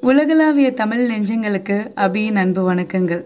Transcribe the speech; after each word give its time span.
உலகளாவிய 0.00 0.72
தமிழ் 0.72 1.10
நெஞ்சங்களுக்கு 1.10 1.90
அபியின் 1.96 2.34
அன்பு 2.34 2.74
வணக்கங்கள். 2.74 3.24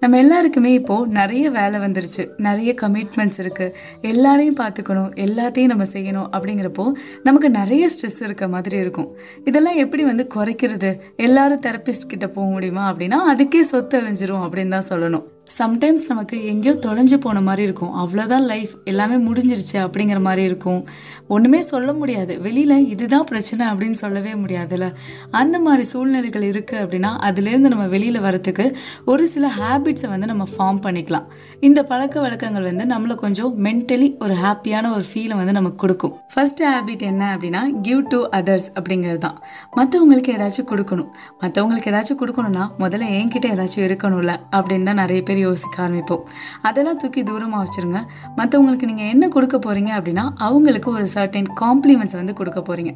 நம்ம 0.00 0.16
எல்லாருக்குமே 0.18 0.72
இப்போ 0.72 1.06
நிறைய 1.06 1.50
வேலை 1.50 1.80
வந்துருச்சு. 1.80 2.28
நிறைய 2.36 2.74
கமிட்மெண்ட்ஸ் 2.82 3.38
இருக்கு. 3.38 3.76
எல்லாரையும் 4.00 4.56
பார்த்துக்கணும். 4.56 5.10
எல்லாத்தையும் 5.14 5.64
நம்ம 5.64 5.84
செய்யணும் 5.84 6.28
அப்படிங்கிறப்போ 6.32 6.92
நமக்கு 7.22 7.50
நிறைய 7.50 7.88
ஸ்ட்ரெஸ் 7.88 8.22
இருக்க 8.22 8.48
மாதிரி 8.48 8.76
இருக்கும். 8.76 9.18
இதெல்லாம் 9.44 9.76
எப்படி 9.76 10.04
வந்து 10.04 10.26
குறைக்கிறது? 10.34 10.98
எல்லாரும் 11.16 11.60
தெரபிஸ்ட் 11.60 12.08
கிட்ட 12.08 12.28
போக 12.28 12.50
முடியுமா 12.50 12.94
அப்படின்னா 12.94 13.16
அதுக்கே 13.34 13.60
சொத்து 13.60 14.02
அழிஞ்சிரும் 14.02 14.48
அப்படின்னு 14.48 14.68
தான் 14.68 14.90
சொல்லணும். 14.90 15.24
சம்டைம்ஸ் 15.46 16.04
நமக்கு 16.08 16.44
எங்கேயோ 16.44 16.74
தொலைஞ்சு 16.86 17.16
போன 17.16 17.40
மாதிரி 17.40 17.62
இருக்கும். 17.62 17.92
அவ்வளோதான் 18.02 18.44
லைஃப் 18.52 18.72
எல்லாமே 18.84 19.32
முடிஞ்சிருச்சு 19.32 19.76
அப்படிங்கிற 19.76 20.20
மாதிரி 20.20 20.42
இருக்கும். 20.42 20.86
ஒன்றுமே 21.28 21.60
சொல்ல 21.60 21.92
முடியாது. 21.92 22.40
வெளியில் 22.40 22.88
இதுதான் 22.88 23.24
பிரச்சனை 23.24 23.66
அப்படின்னு 23.66 23.92
சொல்லவே 23.92 24.32
முடியாதுல்ல. 24.32 24.86
அந்த 25.30 25.60
மாதிரி 25.60 25.84
சூழ்நிலைகள் 25.84 26.42
இருக்குது 26.42 26.80
அப்படின்னா 26.84 27.10
அதுலேருந்து 27.28 27.72
நம்ம 27.74 27.86
வெளியில் 27.86 28.20
வரத்துக்கு 28.20 28.74
ஒரு 29.04 29.28
சில 29.28 29.50
ஹேபிட்ஸை 29.58 30.08
வந்து 30.08 30.26
நம்ம 30.26 30.46
ஃபார்ம் 30.56 30.80
பண்ணிக்கலாம். 30.86 31.26
இந்த 31.60 31.82
பழக்க 31.84 32.20
வழக்கங்கள் 32.20 32.62
வந்து 32.62 32.86
நம்மளை 32.94 33.14
கொஞ்சம் 33.14 33.64
மென்டலி 33.64 34.16
ஒரு 34.18 34.34
ஹாப்பியான 34.34 34.92
ஒரு 34.92 35.04
ஃபீலை 35.12 35.36
வந்து 35.36 35.52
நமக்கு 35.52 35.76
கொடுக்கும். 35.76 36.16
ஃபர்ஸ்ட் 36.34 36.62
ஹேபிட் 36.62 37.02
என்ன 37.02 37.36
அப்படின்னா 37.36 37.62
கிவ் 37.82 38.02
டு 38.08 38.24
அதர்ஸ் 38.32 38.68
அப்படிங்கிறது 38.80 39.18
தான். 39.18 39.38
மற்றவங்களுக்கு 39.76 40.34
ஏதாச்சும் 40.36 40.70
கொடுக்கணும். 40.72 41.10
மற்றவங்களுக்கு 41.40 41.92
ஏதாச்சும் 41.92 42.20
கொடுக்கணும்னா 42.24 42.66
முதல்ல 42.78 43.12
என்கிட்ட 43.20 43.46
ஏதாச்சும் 43.54 43.86
இருக்கணும்ல 43.88 44.34
அப்படின்னு 44.56 44.82
தான் 44.82 45.02
நிறைய 45.04 45.22
பேர் 45.22 45.33
யோசிக்க 45.40 45.82
ஆரம்பிப்போம். 45.84 46.22
அதெல்லாம் 46.68 46.98
தூக்கி 47.02 47.22
தூரமாக 47.22 47.60
வச்சுருங்க. 47.64 48.00
மற்றவங்களுக்கு 48.38 48.88
நீங்கள் 48.90 49.10
என்ன 49.14 49.28
கொடுக்க 49.28 49.56
போகிறீங்க 49.66 49.90
அப்படின்னா 49.98 50.24
அவங்களுக்கு 50.46 50.90
ஒரு 50.90 51.06
சர்டன் 51.14 51.48
காம்ப்ளிமெண்ட்ஸ் 51.62 52.18
வந்து 52.20 52.32
கொடுக்க 52.32 52.60
போகிறீங்க 52.60 52.92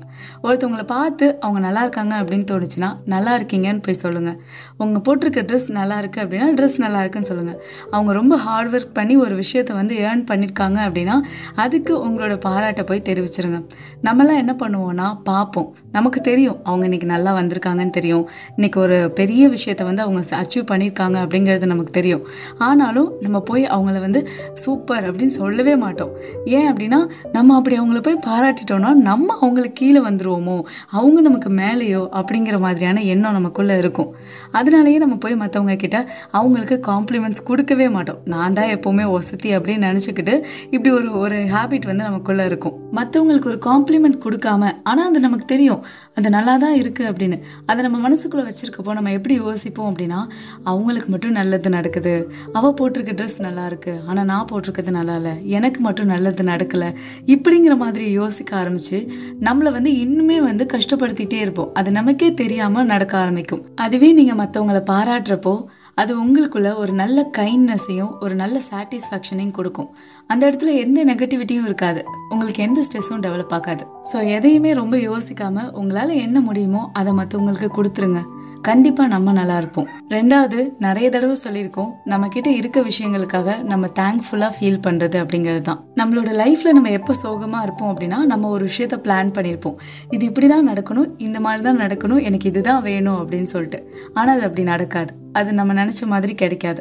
ஒருத்தவங்களை 0.46 0.82
பார்த்து 0.82 1.40
அவங்க 1.40 1.60
நல்லா 1.66 1.80
இருக்காங்க 1.80 2.14
அப்படின்னு 2.22 2.46
தோணுச்சுன்னா 2.52 2.90
நல்லா 3.04 3.34
இருக்கீங்கன்னு 3.38 3.82
போய் 3.86 4.00
சொல்லுங்கள் 4.04 4.38
உங்கள் 4.76 5.04
போட்டிருக்க 5.08 5.42
ட்ரெஸ் 5.48 5.68
நல்லா 5.80 5.98
இருக்குது 6.00 6.24
அப்படின்னா 6.24 6.48
ட்ரெஸ் 6.58 6.78
நல்லா 6.84 7.00
இருக்குன்னு 7.00 7.30
சொல்லுங்கள் 7.32 7.58
அவங்க 7.90 8.12
ரொம்ப 8.12 8.36
ஹார்ட் 8.36 8.72
ஒர்க் 8.74 8.94
பண்ணி 8.98 9.16
ஒரு 9.16 9.34
விஷயத்தை 9.34 9.76
வந்து 9.76 9.94
ஏர்ன் 10.08 10.24
பண்ணியிருக்காங்க 10.30 10.78
அப்படின்னா 10.88 11.16
அதுக்கு 11.54 11.94
உங்களோட 12.08 12.34
பாராட்டை 12.38 12.84
போய் 12.84 13.06
தெரிவிச்சிருங்க. 13.08 13.60
நம்மலாம் 14.06 14.40
என்ன 14.42 14.52
பண்ணுவோம்னா 14.62 15.06
பார்ப்போம். 15.22 15.74
நமக்கு 15.92 16.20
தெரியும் 16.20 16.58
அவங்க 16.64 16.84
இன்னைக்கு 16.84 17.06
நல்லா 17.06 17.32
வந்திருக்காங்கன்னு 17.38 17.90
தெரியும். 17.90 18.28
இன்றைக்கி 18.56 18.78
ஒரு 18.78 19.10
பெரிய 19.10 19.48
விஷயத்தை 19.48 19.86
வந்து 19.86 20.02
அவங்க 20.02 20.20
அச்சீவ் 20.42 20.66
பண்ணியிருக்காங்க 20.70 21.16
அப்படிங்கிறது 21.24 21.66
நமக்கு 21.66 21.92
தெரியும். 21.98 22.22
ஆனாலும் 22.58 23.12
நம்ம 23.20 23.40
போய் 23.40 23.64
அவங்கள 23.64 24.00
வந்து 24.00 24.28
சூப்பர் 24.54 25.12
அப்படின்னு 25.12 25.26
சொல்லவே 25.26 25.76
மாட்டோம். 25.76 26.12
ஏன் 26.44 26.72
அப்படின்னா 26.72 27.08
நம்ம 27.32 27.54
அப்படி 27.54 27.80
அவங்கள 27.80 28.02
போய் 28.02 28.18
பாராட்டிட்டோம்னா 28.26 28.92
நம்ம 28.94 29.36
அவங்களுக்கு 29.40 29.72
கீழே 29.72 30.00
வந்துருவோமோ? 30.00 30.62
அவங்க 30.90 31.20
நமக்கு 31.20 31.50
மேலேயோ? 31.50 32.08
அப்படிங்கிற 32.12 32.58
மாதிரியான 32.58 33.02
எண்ணம் 33.02 33.32
நமக்குள்ளே 33.32 33.78
இருக்கும். 33.78 34.14
அதனாலேயே 34.50 34.98
நம்ம 34.98 35.16
போய் 35.16 35.34
மற்றவங்க 35.34 35.76
கிட்ட 35.76 36.10
அவங்களுக்கு 36.30 36.92
காம்ப்ளிமெண்ட்ஸ் 36.92 37.42
கொடுக்கவே 37.44 37.88
மாட்டோம். 37.88 38.18
நான் 38.24 38.52
தான் 38.52 38.68
எப்போவுமே 38.68 39.12
வசதி 39.12 39.56
அப்படின்னு 39.56 39.86
நினச்சிக்கிட்டு 39.88 40.42
இப்படி 40.70 40.90
ஒரு 40.90 41.18
ஒரு 41.18 41.36
ஹேபிட் 41.36 41.86
வந்து 41.86 42.04
நமக்குள்ளே 42.04 42.44
இருக்கும். 42.44 42.76
மற்றவங்களுக்கு 42.92 43.46
ஒரு 43.46 43.58
காம்ப்ளிமெண்ட் 43.66 44.18
கொடுக்காம 44.24 44.72
ஆனால் 44.82 45.08
அது 45.08 45.20
நமக்கு 45.20 45.44
தெரியும். 45.44 45.84
அது 46.14 46.30
நல்லா 46.30 46.56
தான் 46.56 46.74
இருக்குது 46.74 47.08
அப்படின்னு. 47.10 47.38
அதை 47.66 47.88
நம்ம 47.88 48.08
மனசுக்குள்ளே 48.08 48.44
வச்சுருக்கப்போ 48.48 48.92
நம்ம 48.92 49.12
எப்படி 49.12 49.34
யோசிப்போம் 49.34 49.94
அப்படின்னா 49.94 50.20
அவங்களுக்கு 50.64 51.08
மட்டும் 51.08 51.30
நல்லது 51.30 51.70
நடக்குது. 51.70 52.17
அவள் 52.58 52.76
போட்டிருக்க 52.78 53.14
ட்ரெஸ் 53.18 53.38
நல்லா 53.46 53.64
இருக்கு 53.70 53.94
ஆனால் 54.08 54.28
நான் 54.32 54.48
போட்டிருக்கிறது 54.50 54.94
நல்லா 54.98 55.16
இல்லை 55.20 55.34
எனக்கு 55.56 55.80
மட்டும் 55.86 56.12
நல்லது 56.14 56.44
நடக்கலை. 56.52 56.90
இப்படிங்கிற 57.34 57.76
மாதிரி 57.84 58.06
யோசிக்க 58.20 58.52
ஆரம்பிச்சு 58.62 59.00
நம்மளை 59.48 59.72
வந்து 59.78 59.92
இன்னுமே 60.04 60.38
வந்து 60.50 60.66
கஷ்டப்படுத்திட்டே 60.76 61.40
இருப்போம். 61.46 61.72
அது 61.80 61.90
நமக்கே 61.98 62.30
தெரியாமல் 62.42 62.88
நடக்க 62.92 63.16
ஆரம்பிக்கும். 63.24 63.64
அதுவே 63.86 64.10
நீங்கள் 64.20 64.40
மற்றவங்களை 64.42 64.82
பாராட்டுறப்போ 64.94 65.56
அது 66.00 66.12
உங்களுக்குள்ள 66.22 66.70
ஒரு 66.80 66.92
நல்ல 67.00 67.18
கைண்ட்னஸையும் 67.38 68.10
ஒரு 68.24 68.34
நல்ல 68.40 68.56
சாட்டிஸ்ஃபேக்ஷனையும் 68.68 69.54
கொடுக்கும். 69.56 69.88
அந்த 70.30 70.42
இடத்துல 70.48 70.74
எந்த 70.84 71.04
நெகட்டிவிட்டியும் 71.04 71.66
இருக்காது. 71.68 72.00
உங்களுக்கு 72.32 72.60
எந்த 72.66 72.82
ஸ்ட்ரெஸ்ஸும் 72.86 73.24
டெவலப் 73.26 73.54
ஆகாது. 73.58 73.84
ஸோ 74.10 74.18
எதையுமே 74.36 74.72
ரொம்ப 74.82 74.96
யோசிக்காம 75.08 75.66
உங்களால் 75.80 76.20
என்ன 76.26 76.40
முடியுமோ 76.40 76.82
அதை 77.00 77.12
மற்றவங்களுக்கு 77.12 77.70
கொடுத்துருங்க. 77.78 78.22
கண்டிப்பாக 78.68 79.12
நம்ம 79.14 79.32
நல்லா 79.32 79.56
இருப்போம். 79.56 79.90
ரெண்டாவது 80.14 80.58
நிறைய 80.84 81.06
தடவை 81.14 81.34
சொல்லியிருக்கோம் 81.42 81.90
நம்ம 82.10 82.28
கிட்ட 82.34 82.48
இருக்க 82.58 82.78
விஷயங்களுக்காக 82.86 83.56
நம்ம 83.70 83.88
தேங்க்ஃபுல்லாக 83.98 84.52
ஃபீல் 84.56 84.80
பண்ணுறது 84.86 85.16
அப்படிங்கிறது 85.22 85.62
தான். 85.68 85.80
நம்மளோட 86.00 86.30
லைஃப்பில் 86.42 86.76
நம்ம 86.78 86.92
எப்போ 86.98 87.14
சோகமாக 87.22 87.66
இருப்போம் 87.66 87.90
அப்படின்னா 87.92 88.18
நம்ம 88.32 88.48
ஒரு 88.56 88.64
விஷயத்த 88.70 88.98
பிளான் 89.06 89.34
பண்ணியிருப்போம். 89.36 89.76
இது 90.16 90.24
இப்படி 90.30 90.48
தான் 90.54 90.68
நடக்கணும் 90.70 91.10
இந்த 91.28 91.40
மாதிரி 91.46 91.62
தான் 91.68 91.80
நடக்கணும் 91.84 92.22
எனக்கு 92.28 92.48
இதுதான் 92.52 92.82
வேணும் 92.88 93.18
அப்படின்னு 93.22 93.50
சொல்லிட்டு. 93.54 93.80
ஆனால் 94.18 94.34
அது 94.36 94.46
அப்படி 94.48 94.64
நடக்காது. 94.74 95.12
அது 95.38 95.50
நம்ம 95.58 95.72
நினச்ச 95.78 96.02
மாதிரி 96.12 96.32
கிடைக்காது. 96.42 96.80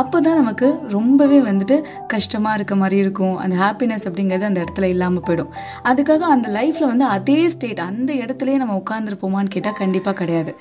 அப்போ 0.00 0.16
தான் 0.20 0.38
நமக்கு 0.40 0.66
ரொம்பவே 0.94 1.38
வந்துட்டு 1.48 1.76
கஷ்டமாக 2.14 2.56
இருக்க 2.58 2.74
மாதிரி 2.80 2.96
இருக்கும். 3.04 3.36
அந்த 3.42 3.54
ஹாப்பினஸ் 3.62 4.06
அப்படிங்கிறது 4.08 4.48
அந்த 4.48 4.58
இடத்துல 4.64 4.88
இல்லாமல் 4.94 5.24
போயிடும். 5.28 5.52
அதுக்காக 5.90 6.22
அந்த 6.34 6.48
லைஃப்பில் 6.58 6.90
வந்து 6.92 7.06
அதே 7.16 7.38
ஸ்டேட் 7.54 7.80
அந்த 7.88 8.10
இடத்துலயே 8.24 8.58
நம்ம 8.62 8.80
உட்காந்துருப்போமான்னு 8.82 9.54
கேட்டால் 9.54 9.78
கண்டிப்பாக 9.82 10.16
கிடையாது. 10.22 10.54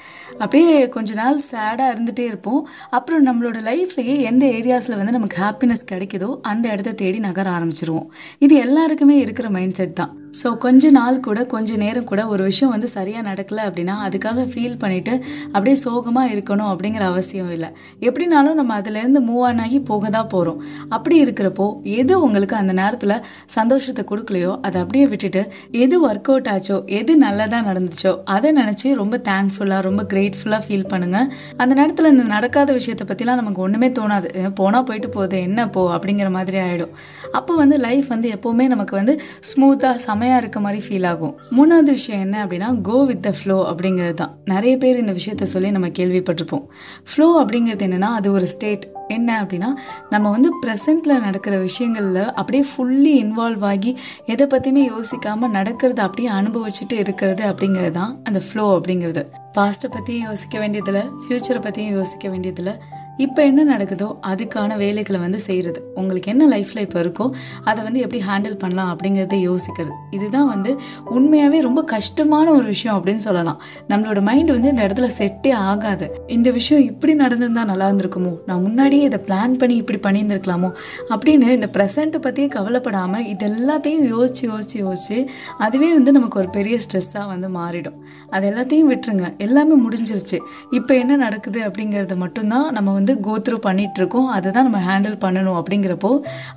அப்படியே 0.44 0.78
கொஞ்ச 0.98 1.14
நாள் 1.22 1.44
சேடாக 1.50 1.92
இருந்து 1.94 2.03
இருந்துகிட்டே 2.04 2.20
இருப்போம். 2.20 2.68
அப்புறம் 2.90 3.26
நம்மளோட 3.26 3.56
லைஃப்லேயே 3.72 4.22
எந்த 4.22 4.46
ஏரியாஸில் 4.46 4.96
வந்து 4.96 5.12
நமக்கு 5.12 5.42
ஹாப்பினஸ் 5.44 5.90
கிடைக்குதோ 5.92 6.38
அந்த 6.42 6.70
இடத்த 6.70 6.92
தேடி 6.92 7.20
நகர 7.20 7.50
ஆரம்பிச்சிருவோம். 7.50 8.08
இது 8.40 8.56
எல்லாருக்குமே 8.56 9.18
இருக்கிற 9.18 9.50
மைண்ட் 9.50 9.74
செட் 9.74 9.96
தான். 9.96 10.23
ஸோ 10.42 10.50
கொஞ்ச 10.58 10.90
நாள் 10.90 11.18
கூட 11.20 11.40
கொஞ்ச 11.46 11.76
நேரம் 11.76 12.08
கூட 12.12 12.22
ஒரு 12.28 12.44
விஷயம் 12.44 12.72
வந்து 12.72 12.88
சரியாக 12.88 13.24
நடக்கலை 13.30 13.64
அப்படின்னா 13.70 13.96
அதுக்காக 14.06 14.46
ஃபீல் 14.52 14.78
பண்ணிட்டு 14.84 15.14
அப்படியே 15.52 15.76
சோகமாக 15.84 16.32
இருக்கணும் 16.34 16.70
அப்படிங்கிற 16.72 17.04
அவசியம் 17.12 17.52
இல்லை. 17.56 17.70
எப்படினாலும் 18.08 18.58
நம்ம 18.60 18.78
அதுலேருந்து 18.82 19.22
மூவ் 19.28 19.44
ஆன் 19.50 19.62
ஆகி 19.66 19.80
போக 19.90 20.10
தான் 20.10 20.30
போகிறோம் 20.34 20.60
அப்படி 20.96 21.18
இருக்கிறப்போ 21.24 21.68
எது 22.00 22.14
உங்களுக்கு 22.26 22.56
அந்த 22.56 22.74
நேரத்தில் 22.74 23.16
சந்தோஷத்தை 23.58 24.06
கொடுக்கலையோ 24.12 24.54
அதை 24.62 24.78
அப்படியே 24.84 25.06
விட்டுட்டு 25.06 25.44
எது 25.84 25.96
ஒர்க் 26.08 26.32
அவுட் 26.34 26.50
ஆச்சோ 26.54 26.78
எது 27.00 27.16
நல்லதாக 27.18 27.62
நடந்துச்சோ 27.70 28.14
அதை 28.36 28.52
நினச்சி 28.62 28.96
ரொம்ப 29.02 29.18
தேங்க்ஃபுல்லாக 29.30 29.88
ரொம்ப 29.90 30.04
கிரேட்ஃபுல்லாக 30.14 30.62
ஃபீல் 30.66 30.90
பண்ணுங்கள் 30.94 31.30
அந்த 31.58 31.72
நேரத்தில் 31.82 32.12
இந்த 32.14 32.28
நடக்காத 32.36 32.70
விஷயத்தை 32.80 33.08
பற்றிலாம் 33.12 33.42
நமக்கு 33.42 33.64
ஒன்றுமே 33.68 33.92
தோணாது. 34.00 34.30
போனால் 34.62 34.88
போயிட்டு 34.90 35.10
போகுது 35.10 35.38
என்ன 35.48 35.70
போ? 35.70 35.84
அப்படிங்கிற 35.96 36.30
மாதிரி 36.38 36.58
ஆகிடும் 36.66 36.94
அப்போ 37.38 37.54
வந்து 37.56 37.78
லைஃப் 37.88 38.08
வந்து 38.08 38.28
எப்போவுமே 38.36 38.68
நமக்கு 38.68 38.96
வந்து 38.96 39.14
ஸ்மூத்தாக 39.52 39.98
செமையாக 40.24 40.38
இருக்க 40.38 40.60
மாதிரி 40.60 40.82
ஃபீல் 40.88 41.08
ஆகும். 41.08 41.40
மூணாவது 41.52 41.92
விஷயம் 41.92 42.22
என்ன 42.22 42.46
அப்படின்னா 42.46 42.82
கோ 42.82 43.06
வித் 43.06 43.22
த 43.22 43.34
ஃப்ளோ 43.44 43.58
அப்படிங்கிறது 43.72 44.14
தான். 44.14 44.38
நிறைய 44.46 44.78
பேர் 44.78 44.98
இந்த 44.98 45.12
விஷயத்த 45.12 45.44
சொல்லி 45.44 45.72
நம்ம 45.72 45.88
கேள்விப்பட்டிருப்போம். 45.88 46.66
ஃப்ளோ 47.04 47.46
அப்படிங்கிறது 47.46 47.86
என்னன்னா 47.88 48.12
அது 48.20 48.32
ஒரு 48.32 48.48
ஸ்டேட் 48.48 48.92
என்ன 49.08 49.30
அப்படின்னா 49.44 49.70
நம்ம 50.10 50.30
வந்து 50.30 50.50
ப்ரெசண்ட்டில் 50.66 51.20
நடக்கிற 51.20 51.58
விஷயங்களில் 51.58 52.34
அப்படியே 52.34 52.66
ஃபுல்லி 52.70 53.14
இன்வால்வ் 53.24 53.66
ஆகி 53.66 53.98
எதை 54.26 54.48
பற்றியுமே 54.48 54.84
யோசிக்காமல் 54.88 55.56
நடக்கிறத 55.60 56.02
அப்படியே 56.08 56.30
அனுபவிச்சுட்டு 56.30 56.94
இருக்கிறது 56.94 57.44
அப்படிங்கிறது 57.44 57.92
தான் 57.92 58.22
அந்த 58.24 58.42
ஃப்ளோ 58.48 58.66
அப்படிங்கிறது. 58.78 59.24
பாஸ்ட்டை 59.58 59.90
பற்றியும் 59.90 60.28
யோசிக்க 60.30 60.60
வேண்டியதில்லை 60.60 61.02
ஃப்யூச்சரை 61.24 61.62
பற்றியும் 61.62 61.92
யோசிக்க 61.92 62.30
வேண்டியதில்லை. 62.30 62.74
இப்போ 63.18 63.46
என்ன 63.46 63.78
நடக்குதோ 63.78 64.16
அதுக்கான 64.28 64.78
வேலைகளை 64.78 65.20
வந்து 65.20 65.40
செய்கிறது 65.40 65.80
உங்களுக்கு 65.96 66.32
என்ன 66.32 66.48
லைஃப்பில் 66.48 66.80
இப்போ 66.80 67.00
இருக்கோ 67.04 67.32
அதை 67.64 67.84
வந்து 67.84 68.00
எப்படி 68.00 68.22
ஹேண்டில் 68.30 68.58
பண்ணலாம் 68.58 68.90
அப்படிங்கிறத 68.94 69.38
யோசிக்கிறது. 69.50 69.94
இதுதான் 70.12 70.48
வந்து 70.48 70.80
உண்மையாகவே 71.10 71.62
ரொம்ப 71.62 71.84
கஷ்டமான 71.84 72.52
ஒரு 72.52 72.66
விஷயம் 72.66 72.98
அப்படின்னு 72.98 73.16
சொல்லலாம். 73.16 73.60
நம்மளோட 73.90 74.22
மைண்ட் 74.22 74.52
வந்து 74.52 74.70
இந்த 74.70 74.88
இடத்துல 74.88 75.10
செட்டே 75.20 75.54
ஆகாது. 75.54 76.08
இந்த 76.28 76.52
விஷயம் 76.52 76.84
இப்படி 76.84 77.16
நடந்திருந்தால் 77.16 77.66
நல்லா 77.66 77.90
இருந்திருக்குமோ? 77.90 78.34
நான் 78.46 78.64
முன்னாடி 78.68 78.93
முன்னாடியே 78.94 79.10
இதை 79.10 79.20
பிளான் 79.28 79.54
பண்ணி 79.62 79.76
இப்படி 79.82 80.00
பண்ணியிருந்துருக்கலாமோ? 80.06 80.70
அப்படின்னு 81.14 81.48
இந்த 81.58 81.68
ப்ரெசண்ட்டை 81.76 82.20
பற்றியே 82.26 82.48
கவலைப்படாமல் 82.56 83.26
இது 83.32 83.44
எல்லாத்தையும் 83.54 84.04
யோசித்து 84.14 84.44
யோசித்து 84.52 84.78
யோசித்து 84.86 85.18
அதுவே 85.66 85.90
வந்து 85.98 86.12
நமக்கு 86.18 86.38
ஒரு 86.42 86.50
பெரிய 86.58 86.76
ஸ்ட்ரெஸ்ஸாக 86.84 87.26
வந்து 87.32 87.48
மாறிடும். 87.60 87.98
அது 88.36 88.44
எல்லாத்தையும் 88.52 88.90
விட்டுருங்க. 88.92 89.28
எல்லாமே 89.46 89.76
முடிஞ்சிருச்சு. 89.86 90.38
இப்போ 90.78 90.94
என்ன 91.04 91.18
நடக்குது 91.26 91.60
அப்படிங்கிறத 91.68 92.18
மட்டும்தான் 92.24 92.68
நம்ம 92.78 92.94
வந்து 93.00 93.16
கோத்ரூ 93.28 93.58
பண்ணிகிட்ருக்கோம் 93.68 94.30
அதை 94.36 94.52
தான் 94.58 94.68
நம்ம 94.70 94.82
ஹேண்டில் 94.90 95.18
பண்ணணும் 95.26 95.58
அப்படிங்கிறப்போ 95.62 96.12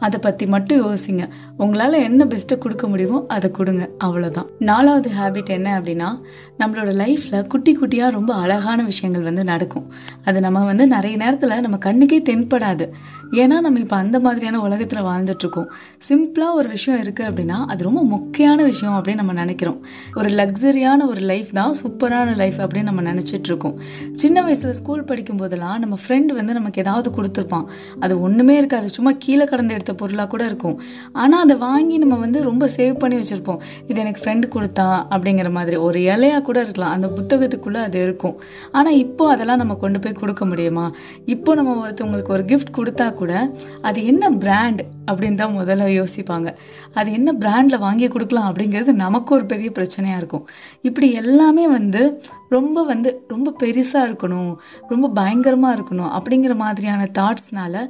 அதை 0.07 0.21
பற்றி 0.27 0.47
மட்டும் 0.57 0.83
யோசிங்க. 0.87 1.25
உங்களால் 1.63 1.99
என்ன 2.09 2.29
பெஸ்ட்டை 2.35 2.59
கொடுக்க 2.67 2.87
முடியுமோ 2.95 3.21
அதை 3.37 3.51
கொடுங்க. 3.61 3.85
அவ்வளோதான் 4.07 4.51
நாலாவது 4.71 5.11
ஹேபிட் 5.21 5.55
என்ன 5.59 5.69
அப்படின்னா 5.79 6.11
நம்மளோட 6.61 6.91
லைஃப்பில் 7.03 7.47
குட்டி 7.55 7.73
குட்டியாக 7.81 8.11
ரொம்ப 8.19 8.33
அழகான 8.43 8.81
விஷயங்கள் 8.93 9.27
வந்து 9.31 9.45
நடக்கும். 9.53 9.89
அது 10.29 10.39
நம்ம 10.49 10.65
வந்து 10.73 10.85
நிறைய 10.97 11.15
நேரத்தில் 11.25 11.61
நம்ம 11.65 11.77
கண்ணுக்கே 11.89 12.21
தென்படாது. 12.29 12.87
ஏன்னா 13.33 13.61
நம்ம 13.61 13.79
இப்போ 13.79 13.97
அந்த 13.97 14.21
மாதிரியான 14.21 14.61
உலகத்தில் 14.61 15.03
வாழ்ந்துட்டுருக்கோம் 15.03 15.69
சிம்பிளாக 16.09 16.53
ஒரு 16.53 16.69
விஷயம் 16.69 17.01
இருக்குது 17.03 17.27
அப்படின்னா 17.29 17.67
அது 17.67 17.85
ரொம்ப 17.85 18.03
முக்கியமான 18.03 18.63
விஷயம் 18.63 18.95
அப்படின்னு 18.95 19.15
நம்ம 19.15 19.33
நினைக்கிறோம். 19.33 19.85
ஒரு 20.15 20.29
லக்ஸரியான 20.29 21.07
ஒரு 21.07 21.21
லைஃப் 21.21 21.53
தான் 21.53 21.75
சூப்பரான 21.83 22.37
லைஃப் 22.37 22.59
அப்படின்னு 22.59 22.83
நம்ம 22.83 23.03
நினச்சிட்ருக்கோம். 23.03 23.75
சின்ன 24.13 24.43
வயசில் 24.43 24.73
ஸ்கூல் 24.73 25.05
படிக்கும் 25.05 25.37
போதெல்லாம் 25.37 25.79
நம்ம 25.79 25.97
ஃப்ரெண்டு 26.09 26.33
வந்து 26.33 26.53
நமக்கு 26.53 26.81
ஏதாவது 26.81 27.11
கொடுத்துருப்பான். 27.11 27.65
அது 28.01 28.21
ஒன்றுமே 28.21 28.57
இருக்காது. 28.57 28.89
சும்மா 28.89 29.13
கீழே 29.19 29.45
கடந்து 29.45 29.75
எடுத்த 29.75 29.95
பொருளாக 29.95 30.29
கூட 30.29 30.45
இருக்கும். 30.45 30.81
ஆனால் 31.13 31.41
அதை 31.41 31.57
வாங்கி 31.57 31.99
நம்ம 31.99 32.15
வந்து 32.15 32.43
ரொம்ப 32.43 32.71
சேவ் 32.77 32.99
பண்ணி 32.99 33.17
வச்சுருப்போம். 33.17 33.61
இது 33.87 34.01
எனக்கு 34.01 34.23
ஃப்ரெண்டு 34.25 34.49
கொடுத்தா 34.55 35.07
அப்படிங்கிற 35.11 35.51
மாதிரி. 35.51 35.77
ஒரு 35.77 36.01
இலையாக 36.01 36.43
கூட 36.43 36.61
இருக்கலாம். 36.61 36.91
அந்த 36.91 37.09
புத்தகத்துக்குள்ளே 37.17 37.83
அது 37.83 38.03
இருக்கும். 38.03 38.41
ஆனால் 38.73 38.93
இப்போ 38.93 39.31
அதெல்லாம் 39.31 39.57
நம்ம 39.57 39.75
கொண்டு 39.75 39.99
போய் 39.99 40.13
கொடுக்க 40.13 40.45
முடியுமா? 40.47 40.93
இப்போ 41.25 41.55
நம்ம 41.55 41.89
ஒருத்தவங்களுக்கு 41.89 42.29
ஒரு 42.29 42.43
கிஃப்ட் 42.43 42.75
கொடுத்தா 42.77 43.15
கூட 43.21 43.33
அது 43.89 43.99
என்ன 44.11 44.31
பிராண்ட் 44.45 44.83
அப்படின்னு 45.11 45.41
தான் 45.41 45.57
முதல்ல 45.59 45.85
யோசிப்பாங்க. 45.99 46.49
அது 46.99 47.09
என்ன 47.19 47.33
பிராண்டில் 47.43 47.85
வாங்கி 47.87 48.07
கொடுக்கலாம் 48.15 48.49
அப்படிங்கிறது 48.51 48.93
நமக்கு 49.05 49.31
ஒரு 49.35 49.47
பெரிய 49.53 49.71
பிரச்சனையாக 49.79 50.21
இருக்கும். 50.23 50.47
இப்படி 50.89 51.09
எல்லாமே 51.23 51.67
வந்து 51.77 52.03
ரொம்ப 52.57 52.85
வந்து 52.93 53.13
ரொம்ப 53.35 53.55
பெருசாக 53.63 54.09
இருக்கணும் 54.11 54.53
ரொம்ப 54.93 55.11
பயங்கரமாக 55.21 55.77
இருக்கணும் 55.79 56.15
அப்படிங்கிற 56.19 56.55
மாதிரியான 56.65 57.09
தாட்ஸ்னால 57.19 57.85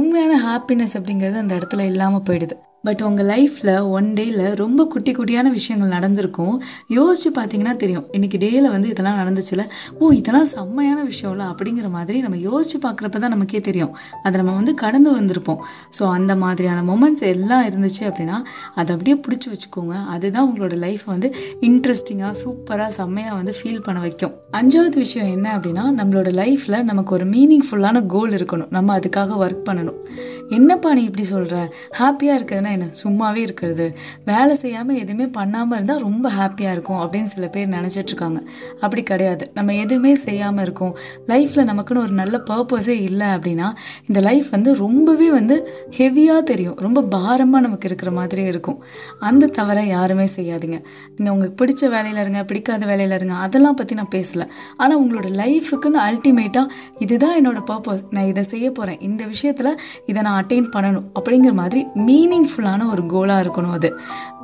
உண்மையான 0.00 0.34
ஹாப்பினஸ் 0.48 0.96
அப்படிங்கிறது 0.98 1.42
அந்த 1.44 1.54
இடத்துல 1.58 1.86
இல்லாமல் 1.92 2.26
போயிடுது. 2.28 2.56
பட் 2.86 3.02
உங்கள் 3.02 3.26
லைஃப்பில் 3.26 3.88
ஒன் 3.88 4.08
டேயில் 4.12 4.54
ரொம்ப 4.54 4.86
குட்டி 4.86 5.12
குட்டியான 5.12 5.50
விஷயங்கள் 5.50 5.88
நடந்திருக்கும். 5.88 6.62
யோசிச்சு 6.90 7.28
பார்த்தீங்கன்னா 7.36 7.76
தெரியும். 7.76 8.06
இன்னைக்கு 8.12 8.38
டேயில் 8.38 8.68
வந்து 8.70 8.88
இதெல்லாம் 8.88 9.18
நடந்துச்சுல. 9.22 9.64
ஓ 9.98 10.10
இதெல்லாம் 10.10 10.44
செம்மையான 10.44 11.04
விஷயம்ல 11.04 11.44
அப்படிங்கிற 11.52 11.88
மாதிரி 11.90 12.20
நம்ம 12.20 12.36
யோசிச்சு 12.36 12.78
பார்க்குறப்ப 12.82 13.18
தான் 13.18 13.34
நமக்கே 13.36 13.60
தெரியும். 13.60 13.92
அதை 14.22 14.34
நம்ம 14.40 14.54
வந்து 14.54 14.74
கடந்து 14.74 15.10
வந்திருப்போம். 15.20 15.60
ஸோ 15.98 16.10
அந்த 16.10 16.36
மாதிரியான 16.36 16.82
மொமெண்ட்ஸ் 16.92 17.24
எல்லாம் 17.34 17.64
இருந்துச்சு 17.70 18.02
அப்படின்னா 18.10 18.38
அதை 18.74 18.96
அப்படியே 18.96 19.20
பிடிச்சி 19.28 19.48
வச்சுக்கோங்க. 19.52 19.94
அதுதான் 20.06 20.46
உங்களோட 20.50 20.74
லைஃப்பை 20.86 21.06
வந்து 21.06 21.34
இன்ட்ரெஸ்டிங்காக 21.60 22.34
சூப்பராக 22.44 22.88
செம்மையாக 22.88 23.34
வந்து 23.34 23.54
ஃபீல் 23.60 23.82
பண்ண 23.82 24.00
வைக்கும். 24.00 24.34
அஞ்சாவது 24.52 24.96
விஷயம் 24.96 25.30
என்ன 25.30 25.58
அப்படின்னா 25.58 25.86
நம்மளோட 26.00 26.30
லைஃப்பில் 26.42 26.82
நமக்கு 26.82 27.14
ஒரு 27.14 27.24
மீனிங்ஃபுல்லான 27.24 28.06
கோல் 28.06 28.30
இருக்கணும். 28.30 28.70
நம்ம 28.70 28.98
அதுக்காக 28.98 29.38
ஒர்க் 29.44 29.66
பண்ணணும். 29.70 30.00
என்னப்பா 30.56 30.90
நீ 30.96 31.02
இப்படி 31.02 31.24
சொல்கிற 31.24 31.56
ஹாப்பியாக 31.98 32.36
இருக்கிறதுனா 32.38 32.70
என்ன? 32.76 32.88
சும்மாவே 33.02 33.40
இருக்கிறது. 33.46 33.86
வேலை 34.24 34.54
செய்யாமல் 34.54 34.98
எதுவுமே 35.02 35.26
பண்ணாமல் 35.36 35.76
இருந்தால் 35.76 36.02
ரொம்ப 36.06 36.26
ஹாப்பியாக 36.38 36.74
இருக்கும் 36.76 37.00
அப்படின்னு 37.02 37.30
சில 37.34 37.46
பேர் 37.48 37.68
நினச்சிட்ருக்காங்க. 37.68 38.40
அப்படி 38.80 39.02
கிடையாது. 39.02 39.44
நம்ம 39.54 39.74
எதுவுமே 39.74 40.12
செய்யாமல் 40.14 40.64
இருக்கோம். 40.64 40.94
லைஃப்பில் 41.26 41.68
நமக்குன்னு 41.70 42.02
ஒரு 42.06 42.14
நல்ல 42.20 42.40
பர்பஸே 42.50 42.96
இல்லை 43.08 43.28
அப்படின்னா 43.36 43.68
இந்த 44.06 44.20
லைஃப் 44.20 44.50
வந்து 44.50 44.70
ரொம்பவே 44.74 45.30
வந்து 45.30 45.56
ஹெவியாக 45.98 46.42
தெரியும். 46.42 46.76
ரொம்ப 46.86 47.02
பாரமாக 47.14 47.62
நமக்கு 47.66 47.88
இருக்கிற 47.88 48.10
மாதிரி 48.10 48.42
இருக்கும். 48.42 48.78
அந்த 49.30 49.50
தவிர 49.58 49.78
யாருமே 49.86 50.28
செய்யாதீங்க. 50.36 50.80
நீங்கள் 51.16 51.34
உங்களுக்கு 51.34 51.58
பிடிச்ச 51.62 51.82
வேலையில் 51.96 52.20
இருங்க 52.24 52.42
பிடிக்காத 52.44 52.86
வேலையில் 52.92 53.16
இருங்க 53.18 53.34
அதெல்லாம் 53.46 53.74
பற்றி 53.74 53.94
நான் 53.94 54.12
பேசலை. 54.14 54.48
ஆனால் 54.76 55.00
உங்களோட 55.02 55.28
லைஃபுக்குன்னு 55.42 56.02
அல்டிமேட்டாக 56.08 56.66
இதுதான் 56.98 57.36
என்னோட 57.40 57.60
பர்பஸ் 57.72 58.04
நான் 58.10 58.30
இதை 58.32 58.42
செய்ய 58.52 58.66
போகிறேன் 58.70 59.00
இந்த 59.00 59.22
விஷயத்தில் 59.34 59.72
இதை 60.06 60.20
நான் 60.22 60.40
அட்டைன் 60.42 60.70
பண்ணணும் 60.76 61.04
அப்படிங்கிற 61.20 61.52
மாதிரி 61.52 61.86
மீனிங்ஃபுல்லான 61.94 62.90
ஒரு 62.90 63.02
கோலாக 63.02 63.42
இருக்கணும் 63.44 63.70
அது. 63.70 63.98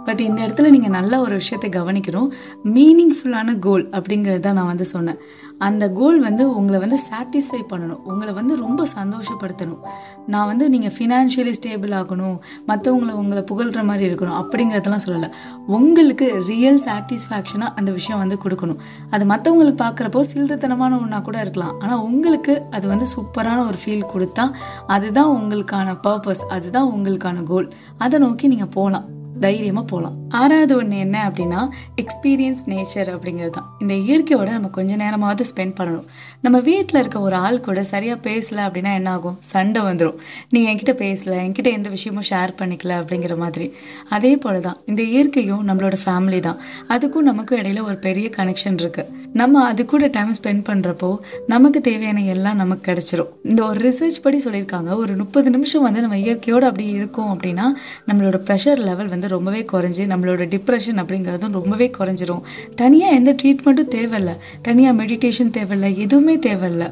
பட் 0.04 0.20
இந்த 0.20 0.42
இடத்துல 0.46 0.70
நீங்கள் 0.70 0.90
நல்ல 0.90 1.20
ஒரு 1.20 1.34
விஷயத்தை 1.34 1.82
கவனிக்கணும். 1.82 2.28
மீனிங்ஃபுல்லான 2.64 3.58
கோல் 3.58 3.88
அப்படிங்கிறது 3.88 4.38
தான் 4.38 4.54
நான் 4.54 4.66
வந்து 4.66 4.84
சொன்னேன். 4.84 5.18
அந்த 5.58 5.90
கோல் 5.90 6.18
வந்து 6.20 6.54
உங்களை 6.54 6.80
வந்து 6.80 6.98
சாட்டிஸ்ஃபை 7.08 7.60
பண்ணணும். 7.70 8.02
உங்களை 8.10 8.32
வந்து 8.32 8.56
ரொம்ப 8.56 8.86
சந்தோஷப்படுத்தணும். 8.96 9.80
நான் 10.26 10.46
வந்து 10.46 10.68
நீங்கள் 10.68 10.94
ஃபினான்ஷியலி 10.96 11.54
ஸ்டேபிள் 11.58 11.94
ஆகணும். 12.00 12.36
மற்றவங்கள 12.68 13.12
உங்களை 13.22 13.42
புகழ்கிற 13.42 13.82
மாதிரி 13.84 14.04
இருக்கணும். 14.10 14.38
அப்படிங்கிறதெல்லாம் 14.42 15.04
சொல்லலை. 15.06 15.30
உங்களுக்கு 15.66 16.28
ரியல் 16.46 16.80
சாட்டிஸ்ஃபேக்ஷனாக 16.86 17.74
அந்த 17.74 17.90
விஷயம் 17.90 18.18
வந்து 18.18 18.38
கொடுக்கணும். 18.44 18.80
அது 19.10 19.24
மற்றவங்களுக்கு 19.34 19.82
பார்க்குறப்போ 19.84 20.22
சில்லறத்தனமான 20.32 21.00
ஒன்றா 21.00 21.20
கூட 21.20 21.40
இருக்கலாம். 21.40 21.80
ஆனால் 21.80 21.98
உங்களுக்கு 21.98 22.62
அது 22.70 22.88
வந்து 22.88 23.06
சூப்பரான 23.16 23.66
ஒரு 23.66 23.78
ஃபீல் 23.84 24.10
கொடுத்தா 24.14 24.46
அதுதான் 24.86 25.34
உங்களுக்கான 25.38 25.98
பர்பஸ் 26.06 26.44
அதுதான் 26.56 26.90
உங்களுக்கான 26.96 27.42
கோல் 27.42 27.72
அதை 27.98 28.18
நோக்கி 28.18 28.46
நீங்கள் 28.46 28.74
போகலாம். 28.78 29.17
தைரியமாக 29.44 29.86
போகலாம் 29.92 30.16
ஆறாவது 30.40 30.72
ஒன்று 30.76 30.96
என்ன 31.04 31.16
அப்படின்னா 31.28 31.60
எக்ஸ்பீரியன்ஸ் 32.02 32.62
நேச்சர் 32.72 33.10
அப்படிங்கிறது 33.14 33.52
தான். 33.56 33.68
இந்த 33.82 33.94
இயற்கையோட 34.06 34.48
நம்ம 34.56 34.70
கொஞ்ச 34.78 34.96
நேரமாவது 35.02 35.44
ஸ்பெண்ட் 35.50 35.74
பண்ணணும். 35.78 36.08
நம்ம 36.44 36.56
வீட்டில் 36.68 37.00
இருக்க 37.00 37.18
ஒரு 37.28 37.36
ஆள் 37.46 37.58
கூட 37.66 37.82
சரியாக 37.92 38.18
பேசலை 38.28 38.62
அப்படின்னா 38.66 38.92
என்ன 39.00 39.10
ஆகும்? 39.10 39.38
சண்டை 39.52 39.82
வந்துடும் 39.88 40.18
நீ 40.54 40.60
என்கிட்ட 40.70 40.94
பேசல 41.04 41.36
என்கிட்ட 41.44 41.70
எந்த 41.78 41.88
விஷயமும் 41.96 42.28
ஷேர் 42.30 42.58
பண்ணிக்கல 42.60 42.98
அப்படிங்கிற 43.02 43.36
மாதிரி. 43.44 43.68
அதே 44.16 44.32
போல 44.44 44.60
தான் 44.68 44.78
இந்த 44.86 45.02
இயற்கையும் 45.12 45.64
நம்மளோட 45.70 45.98
ஃபேமிலி 46.04 46.40
தான். 46.48 46.60
அதுக்கும் 46.96 47.28
நமக்கும் 47.30 47.60
இடையில 47.62 47.82
ஒரு 47.90 47.98
பெரிய 48.08 48.28
கனெக்ஷன் 48.38 48.78
இருக்குது 48.82 49.16
நம்ம 49.40 49.62
அது 49.70 49.82
கூட 49.84 50.04
டைம் 50.14 50.30
ஸ்பெண்ட் 50.38 50.62
பண்ணுறப்போ 50.68 51.08
நமக்கு 51.52 51.80
தேவையான 51.88 52.20
எல்லாம் 52.34 52.60
நமக்கு 52.62 52.84
கிடைச்சிரும். 52.88 53.32
இந்த 53.50 53.60
ஒரு 53.70 53.78
ரிசர்ச் 53.86 54.18
படி 54.24 54.38
சொல்லியிருக்காங்க 54.44 54.90
ஒரு 55.02 55.12
முப்பது 55.22 55.48
நிமிஷம் 55.56 55.84
வந்து 55.86 56.00
நம்ம 56.04 56.18
இயற்கையோடு 56.24 56.66
அப்படி 56.70 56.86
இருக்கோம் 57.00 57.30
அப்படின்னா 57.34 57.66
நம்மளோட 58.08 58.38
ப்ரெஷர் 58.46 58.80
லெவல் 58.88 59.12
வந்து 59.14 59.27
ரொம்பவே 59.28 59.64
குறைஞ்சி 59.72 60.06
நம்மளோட 60.06 60.46
டிப்ரெஷன் 60.46 60.96
அப்படிங்கிறதும் 60.96 61.52
ரொம்பவே 61.52 61.90
குறைஞ்சிரும். 61.98 62.42
தனியாக 62.74 63.14
எந்த 63.14 63.32
ட்ரீட்மெண்ட்டும் 63.32 63.94
தேவையில்ல. 63.94 64.36
தனியாக 64.62 65.04
மெடிடேஷன் 65.04 65.52
தேவையில்ல. 65.52 65.96
எதுவுமே 65.96 66.38
தேவையில்லை. 66.38 66.86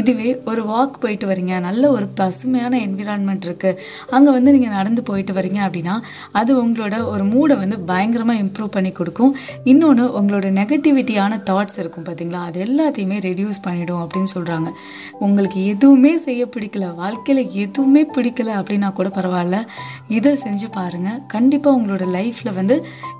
இதுவே 0.00 0.28
ஒரு 0.50 0.62
வாக் 0.70 1.00
போயிட்டு 1.02 1.26
வரீங்க. 1.30 1.54
நல்ல 1.66 1.82
ஒரு 1.96 2.06
பசுமையான 2.20 2.78
என்விரான்மெண்ட் 2.86 3.44
இருக்குது 3.48 3.78
அங்கே 4.16 4.30
வந்து 4.36 4.54
நீங்கள் 4.56 4.74
நடந்து 4.78 5.02
போயிட்டு 5.10 5.32
வரீங்க 5.38 5.60
அப்படின்னா 5.66 5.96
அது 6.40 6.52
உங்களோட 6.62 6.94
ஒரு 7.12 7.24
மூடை 7.32 7.56
வந்து 7.62 7.78
பயங்கரமாக 7.90 8.42
இம்ப்ரூவ் 8.44 8.72
பண்ணி 8.76 8.92
கொடுக்கும். 9.00 9.32
இன்னொன்று 9.72 10.06
உங்களோட 10.20 10.46
நெகட்டிவிட்டியான 10.60 11.40
தாட்ஸ் 11.50 11.78
இருக்கும் 11.82 12.06
பார்த்தீங்களா 12.08 12.42
அது 12.48 12.58
எல்லாத்தையுமே 12.66 13.18
ரெடியூஸ் 13.28 13.62
பண்ணிடும் 13.66 14.02
அப்படின்னு 14.04 14.32
சொல்கிறாங்க 14.36 14.70
உங்களுக்கு 15.26 15.60
எதுவுமே 15.74 16.12
செய்ய 16.26 16.42
பிடிக்கல 16.56 16.88
வாழ்க்கையில் 17.02 17.42
எதுவுமே 17.64 18.04
பிடிக்கல 18.16 18.50
அப்படின்னா 18.60 18.90
கூட 18.98 19.08
பரவாயில்ல. 19.18 19.58
இதை 20.16 20.32
செஞ்சு 20.44 20.68
பாருங்கள் 20.78 21.20
கண்டிப்பாக 21.34 21.76
உங்களோட 21.78 22.04
லைஃப்பில் 22.16 22.56
வந்து 22.60 22.76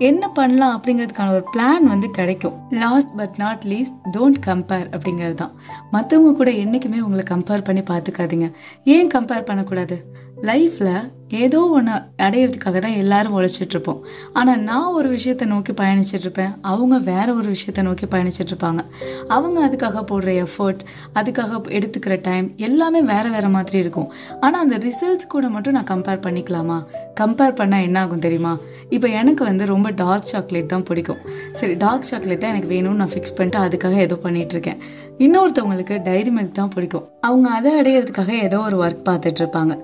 என்ன 0.08 0.22
பண்ணலாம் 0.38 0.74
அப்படிங்கிறதுக்கான 0.76 1.34
ஒரு 1.38 1.46
பிளான் 1.54 1.86
வந்து 1.92 2.08
கிடைக்கும். 2.18 2.56
Last 2.82 3.12
but 3.20 3.36
not 3.42 3.64
least 3.72 3.98
don't 4.16 4.40
compare 4.48 4.86
அப்படிங்கிறது 4.94 5.36
தான். 5.42 5.54
மற்றவங்க 5.94 6.32
கூட 6.40 6.50
என்றைக்குமே 6.64 7.00
உங்களை 7.06 7.24
கம்பேர் 7.32 7.66
பண்ணி 7.68 7.84
பார்த்துக்காதீங்க. 7.90 8.48
ஏன் 8.94 9.12
கம்பேர் 9.16 9.48
பண்ணக்கூடாது? 9.50 9.98
லைஃப்பில் 10.48 10.96
ஏதோ 11.42 11.60
ஒன்று 11.76 11.92
அடையிறதுக்காக 12.24 12.78
தான் 12.84 12.96
எல்லாரும் 13.02 13.34
உழைச்சிட்டு 13.36 13.74
இருப்போம். 13.74 14.00
ஆனால் 14.38 14.60
நான் 14.68 14.94
ஒரு 14.98 15.08
விஷயத்தை 15.14 15.44
நோக்கி 15.52 15.72
பயணிச்சிட்டு 15.80 16.26
இருப்பேன். 16.26 16.52
அவங்க 16.70 16.96
வேற 17.10 17.28
ஒரு 17.38 17.48
விஷயத்தை 17.54 17.82
நோக்கி 17.86 18.06
பயணிச்சிட்ருப்பாங்க 18.14 18.80
அவங்க 19.36 19.58
அதுக்காக 19.66 20.02
போடுற 20.10 20.32
எஃபர்ட் 20.44 20.82
அதுக்காக 21.20 21.60
எடுத்துக்கிற 21.78 22.16
டைம் 22.28 22.48
எல்லாமே 22.68 23.00
வேறு 23.12 23.30
வேறு 23.34 23.50
மாதிரி 23.56 23.78
இருக்கும். 23.84 24.08
ஆனால் 24.44 24.62
அந்த 24.64 24.78
ரிசல்ட்ஸ் 24.86 25.32
கூட 25.34 25.48
மட்டும் 25.54 25.76
நான் 25.78 25.90
கம்பேர் 25.92 26.24
பண்ணிக்கலாமா? 26.26 26.78
கம்பேர் 27.22 27.58
பண்ணால் 27.60 27.86
என்ன 27.88 28.00
ஆகும் 28.04 28.24
தெரியுமா? 28.26 28.52
இப்போ 28.96 29.08
எனக்கு 29.20 29.42
வந்து 29.50 29.66
ரொம்ப 29.74 29.90
டார்க் 30.02 30.30
சாக்லேட் 30.32 30.72
தான் 30.74 30.86
பிடிக்கும். 30.90 31.22
சரி 31.60 31.74
டார்க் 31.84 32.08
சாக்லேட் 32.10 32.42
தான் 32.44 32.54
எனக்கு 32.56 32.70
வேணும்னு 32.74 33.02
நான் 33.02 33.14
ஃபிக்ஸ் 33.14 33.36
பண்ணிட்டு 33.38 33.60
அதுக்காக 33.66 33.98
ஏதோ 34.06 34.18
பண்ணிகிட்ருக்கேன் 34.26 34.80
இன்னொருத்தவங்களுக்கு 35.18 35.96
டைரி 36.02 36.30
மில்க் 36.36 36.58
தான் 36.58 36.72
பிடிக்கும். 36.74 37.04
அவங்க 37.20 37.48
அதை 37.56 37.70
அடையிறதுக்காக 37.80 38.30
ஏதோ 38.46 38.58
ஒரு 38.58 38.76
ஒர்க் 38.84 39.04
பார்த்துட்டு 39.08 39.40
இருப்பாங்க. 39.42 39.74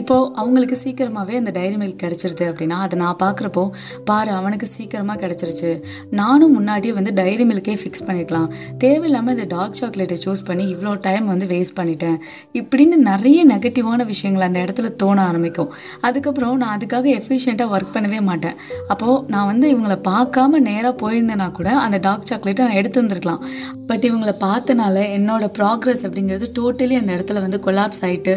இப்போ 0.00 0.16
அவங்களுக்கு 0.40 0.76
சீக்கிரமாகவே 0.76 1.34
அந்த 1.40 1.50
டைரி 1.56 1.76
மில்க் 1.80 2.00
கிடைச்சிருது 2.02 2.44
அப்படின்னா 2.50 2.76
அதை 2.84 2.98
நான் 2.98 3.18
பார்க்குறப்போ 3.22 3.64
பாரு 4.04 4.30
அவனுக்கு 4.30 4.66
சீக்கிரமாக 4.66 5.18
கிடைச்சிருச்சு. 5.22 5.70
நானும் 6.10 6.52
முன்னாடியே 6.52 6.92
வந்து 6.92 7.12
டைரி 7.12 7.44
மில்க்கே 7.50 7.74
ஃபிக்ஸ் 7.80 8.04
பண்ணிக்கலாம் 8.06 8.48
தேவையில்லாமல் 8.78 9.34
இந்த 9.36 9.46
டார்க் 9.54 9.78
சாக்லேட்டை 9.80 10.18
சூஸ் 10.24 10.44
பண்ணி 10.48 10.64
இவ்வளோ 10.74 10.92
டைம் 11.06 11.26
வந்து 11.26 11.46
வேஸ்ட் 11.52 11.76
பண்ணிட்டேன். 11.80 12.18
இப்படின்னு 12.60 12.98
நிறைய 13.10 13.46
நெகட்டிவான 13.52 14.06
விஷயங்கள் 14.12 14.46
அந்த 14.48 14.60
இடத்துல 14.64 14.90
தோண 14.94 15.18
ஆரம்பிக்கும். 15.30 15.70
அதுக்கப்புறம் 16.00 16.56
நான் 16.64 16.76
அதுக்காக 16.78 17.10
எஃபிஷியண்ட்டாக 17.20 17.74
ஒர்க் 17.76 17.94
பண்ணவே 17.96 18.20
மாட்டேன். 18.30 18.56
அப்போது 18.88 19.20
நான் 19.34 19.50
வந்து 19.52 19.68
இவங்களை 19.76 19.98
பார்க்காம 20.10 20.62
நேராக 20.70 20.94
போயிருந்தேன்னா 21.04 21.48
கூட 21.52 21.70
அந்த 21.86 21.98
டார்க் 21.98 22.28
சாக்லேட்டை 22.32 22.66
நான் 22.68 22.80
எடுத்துருந்துருக்கலாம் 22.82 23.42
பட் 23.86 24.04
இவங்களை 24.10 24.36
பார்த்தனால 24.74 25.02
என்னோட 25.16 25.44
ப்ராக்ரஸ் 25.58 26.02
அப்படிங்கிறது 26.06 26.46
டோட்டலி 26.56 26.94
அந்த 27.00 27.10
இடத்துல 27.16 27.40
வந்து 27.44 27.58
கொலாப்ஸ் 27.66 28.00
ஆகிட்டு 28.06 28.32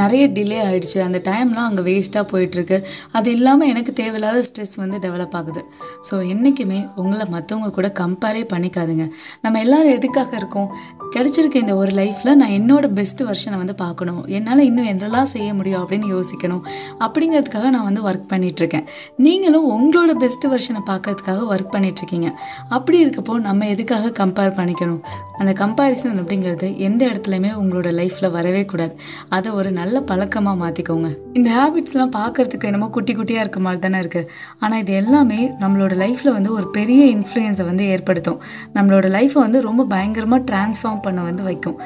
நிறைய 0.00 0.22
டிலே 0.36 0.58
ஆயிடுச்சு. 0.66 0.98
அந்த 1.06 1.18
டைம்லாம் 1.28 1.68
அங்கே 1.70 1.82
வேஸ்ட்டாக 1.88 2.24
போயிட்டுருக்கு. 2.32 2.76
அது 3.18 3.28
இல்லாமல் 3.36 3.70
எனக்கு 3.72 3.92
தேவையில்லாத 4.00 4.42
ஸ்ட்ரெஸ் 4.48 4.74
வந்து 4.82 4.98
டெவலப் 5.06 5.34
ஆகுது. 5.40 5.62
ஸோ 6.08 6.14
என்றைக்குமே 6.32 6.80
உங்களை 7.02 7.26
மற்றவங்க 7.34 7.70
கூட 7.78 7.88
கம்பேரே 8.02 8.42
பண்ணிக்காதுங்க. 8.52 9.06
நம்ம 9.46 9.60
எல்லோரும் 9.64 9.96
எதுக்காக 9.98 10.32
இருக்கோம்? 10.40 10.70
கிடச்சிருக்க 11.14 11.56
இந்த 11.64 11.74
ஒரு 11.82 11.92
லைஃப்பில் 12.00 12.38
நான் 12.40 12.54
என்னோட 12.58 12.86
பெஸ்ட் 12.98 13.22
வெர்ஷனை 13.28 13.56
வந்து 13.62 13.76
பார்க்கணும். 13.84 14.22
என்னால் 14.38 14.64
இன்னும் 14.68 14.90
எதெல்லாம் 14.92 15.30
செய்ய 15.34 15.48
முடியும் 15.60 15.80
அப்படின்னு 15.82 16.08
யோசிக்கணும். 16.16 16.62
அப்படிங்கிறதுக்காக 17.04 17.68
நான் 17.76 17.86
வந்து 17.88 18.04
ஒர்க் 18.10 18.30
பண்ணிகிட்ருக்கேன் 18.34 18.86
நீங்களும் 19.26 19.68
உங்களோட 19.76 20.14
பெஸ்ட் 20.24 20.46
வெர்ஷனை 20.54 20.82
பார்க்கறதுக்காக 20.92 21.40
ஒர்க் 21.54 21.72
பண்ணிகிட்ருக்கீங்க 21.74 22.30
அப்படி 22.78 22.98
இருக்கப்போ 23.04 23.34
நம்ம 23.48 23.66
எதுக்காக 23.74 24.12
கம்பேர் 24.22 24.56
பண்ணிக்கணும்? 24.60 25.02
அந்த 25.40 25.52
கம்பேரிசன் 25.80 26.18
அப்படிங்கிறது 26.20 26.66
எந்த 26.86 27.02
இடத்துலையுமே 27.10 27.50
உங்களோட 27.60 27.90
லைஃப்பில் 27.98 28.32
வரவே 28.34 28.60
கூடாது. 28.72 28.92
அதை 29.36 29.48
ஒரு 29.58 29.70
நல்ல 29.78 30.02
பழக்கமாக 30.10 30.56
மாற்றிக்கோங்க 30.62 31.08
இந்த 31.38 31.48
ஹேபிட்ஸ்லாம் 31.58 32.12
பார்க்கறதுக்கு 32.16 32.68
என்னமோ 32.70 32.88
குட்டி 32.96 33.12
குட்டியாக 33.18 33.44
இருக்க 33.44 33.60
மாதிரி 33.66 33.80
தானே 33.84 34.00
இருக்குது 34.02 34.28
ஆனால் 34.64 34.82
இது 34.82 34.92
எல்லாமே 35.02 35.40
நம்மளோட 35.62 35.96
லைஃப்பில் 36.02 36.36
வந்து 36.36 36.52
ஒரு 36.58 36.66
பெரிய 36.76 37.00
இன்ஃப்ளூயன்ஸை 37.14 37.66
வந்து 37.70 37.86
ஏற்படுத்தும். 37.94 38.38
நம்மளோட 38.76 39.06
லைஃப்பை 39.16 39.40
வந்து 39.46 39.64
ரொம்ப 39.68 39.88
பயங்கரமாக 39.94 40.42
ட்ரான்ஸ்ஃபார்ம் 40.52 41.02
பண்ண 41.08 41.22
வந்து 41.30 41.44
வைக்கும். 41.48 41.78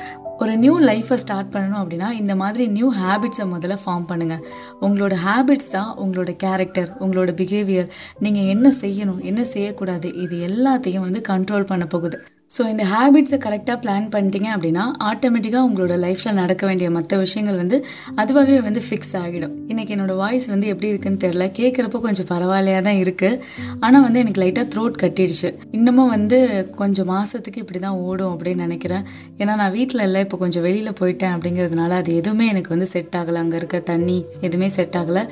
ஒரு 0.42 0.52
நியூ 0.64 0.74
லைஃப்பை 0.90 1.20
ஸ்டார்ட் 1.24 1.54
பண்ணணும் 1.54 1.80
அப்படின்னா 1.84 2.10
இந்த 2.20 2.34
மாதிரி 2.42 2.66
நியூ 2.76 2.90
ஹேபிட்ஸை 3.00 3.48
முதல்ல 3.54 3.78
ஃபார்ம் 3.84 4.10
பண்ணுங்கள் 4.12 4.44
உங்களோட 4.84 5.16
ஹேபிட்ஸ் 5.26 5.74
தான் 5.78 5.90
உங்களோட 6.04 6.32
கேரக்டர் 6.44 6.92
உங்களோட 7.04 7.32
பிஹேவியர் 7.42 7.90
நீங்கள் 8.26 8.50
என்ன 8.56 8.74
செய்யணும் 8.84 9.24
என்ன 9.32 9.44
செய்யக்கூடாது 9.54 10.10
இது 10.26 10.38
எல்லாத்தையும் 10.50 11.06
வந்து 11.08 11.22
கண்ட்ரோல் 11.32 11.72
பண்ண 11.72 11.86
போகுது. 11.94 12.20
ஸோ 12.50 12.62
இந்த 12.72 12.84
ஹேபிட்ஸை 12.90 13.36
கரெக்டாக 13.44 13.76
பிளான் 13.82 14.04
பண்ணிட்டீங்க 14.14 14.48
அப்படின்னா 14.54 14.82
ஆட்டோமேட்டிக்காக 15.10 15.66
உங்களோட 15.68 15.94
லைஃப்பில் 16.02 16.36
நடக்க 16.40 16.62
வேண்டிய 16.68 16.88
மற்ற 16.96 17.16
விஷயங்கள் 17.22 17.58
வந்து 17.60 17.76
அதுவாகவே 18.20 18.58
வந்து 18.66 18.80
ஃபிக்ஸ் 18.86 19.14
ஆகிடும். 19.20 19.54
இன்றைக்கி 19.70 19.92
என்னோடய 19.94 20.18
வாய்ஸ் 20.20 20.46
வந்து 20.52 20.66
எப்படி 20.72 20.88
இருக்குன்னு 20.92 21.22
தெரில 21.24 21.46
கேட்குறப்போ 21.58 22.00
கொஞ்சம் 22.06 22.28
பரவாயில்லையாக 22.32 22.82
தான் 22.88 23.00
இருக்குது 23.04 23.40
ஆனால் 23.86 24.04
வந்து 24.06 24.20
எனக்கு 24.24 24.42
லைட்டாக 24.42 24.66
த்ரோட் 24.74 25.00
கட்டிடுச்சு. 25.02 25.50
இன்னமும் 25.78 26.12
வந்து 26.16 26.38
கொஞ்சம் 26.80 27.10
மாதத்துக்கு 27.14 27.62
இப்படி 27.64 27.80
தான் 27.86 27.98
ஓடும் 28.06 28.32
அப்படின்னு 28.34 28.66
நினைக்கிறேன். 28.66 29.04
ஏன்னா 29.40 29.56
நான் 29.62 29.74
வீட்டில் 29.78 30.06
இல்லை 30.08 30.22
இப்போ 30.26 30.38
கொஞ்சம் 30.44 30.66
வெளியில் 30.68 30.98
போயிட்டேன் 31.02 31.34
அப்படிங்கிறதுனால 31.36 31.98
அது 32.02 32.12
எதுவுமே 32.22 32.46
எனக்கு 32.54 32.72
வந்து 32.76 32.88
செட் 32.94 33.18
ஆகலை. 33.22 33.40
அங்கே 33.44 33.58
இருக்க 33.62 33.80
தண்ணி 33.92 34.18
எதுவுமே 34.48 34.70
செட் 34.78 34.98
ஆகலை. 35.02 35.24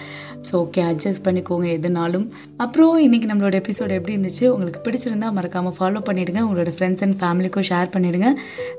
ஸோ 0.50 0.54
ஓகே 0.54 0.80
அட்ஜஸ்ட் 0.90 1.24
பண்ணிக்கோங்க 1.24 1.66
எதுனாலும். 1.78 2.28
அப்புறம் 2.56 3.12
இன்றைக்கி 3.12 3.26
நம்மளோட 3.30 3.62
எபிசோடு 3.62 3.90
எப்படி 3.90 4.16
இருந்துச்சு? 4.16 4.44
உங்களுக்கு 4.48 4.80
பிடிச்சிருந்தா 4.86 5.32
மறக்காமல் 5.32 5.76
ஃபாலோ 5.78 6.00
பண்ணிவிடுங்க 6.08 6.40
உங்களோட 6.46 6.72
ஃப்ரெண்ட்ஸ் 6.78 7.02
அண்ட் 7.06 7.16
ஃபேமிலிக்கும் 7.20 7.66
ஷேர் 7.68 7.90
பண்ணிவிடுங்க 7.96 8.30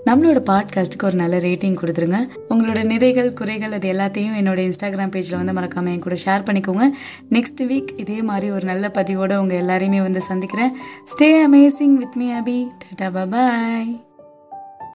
நம்மளோட 0.05 0.41
பாட்காஸ்ட்டுக்கு 0.51 1.03
ஒரு 1.03 1.15
நல்ல 1.15 1.38
ரேட்டிங் 1.38 1.77
கொடுத்துருங்க. 1.82 2.22
உங்களோட 2.50 2.82
நிறைகள் 2.93 3.34
குறைகள் 3.34 3.72
அது 3.72 3.91
எல்லாத்தையும் 3.93 4.38
என்னோட 4.41 4.62
இன்ஸ்டாகிராம் 4.67 5.13
பேஜில் 5.15 5.39
வந்து 5.41 5.53
மறக்காமல் 5.53 5.93
என் 5.93 6.05
கூட 6.08 6.15
ஷேர் 6.25 6.48
பண்ணிக்கோங்க. 6.48 6.88
நெக்ஸ்ட் 7.29 7.63
வீக் 7.72 7.93
இதே 7.98 8.22
மாதிரி 8.22 8.50
ஒரு 8.51 8.65
நல்ல 8.65 8.89
பதிவோடு 8.89 9.39
உங்கள் 9.41 9.62
எல்லாரையுமே 9.63 10.01
வந்து 10.01 10.22
சந்திக்கிறேன். 10.22 10.74
Stay 11.13 11.29
amazing 11.50 11.96
with 12.03 12.15
me 12.15 12.29
Abhi 12.34 12.60
tata 12.96 13.25
bye 13.25 14.12